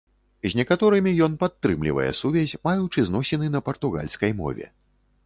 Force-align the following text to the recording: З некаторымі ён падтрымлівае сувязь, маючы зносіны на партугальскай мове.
З 0.51 0.57
некаторымі 0.59 1.11
ён 1.25 1.35
падтрымлівае 1.43 2.07
сувязь, 2.21 2.55
маючы 2.69 3.05
зносіны 3.11 3.51
на 3.57 3.63
партугальскай 3.69 4.31
мове. 4.41 4.65